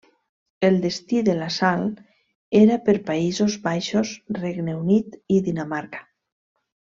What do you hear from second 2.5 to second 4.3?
era per Països Baixos,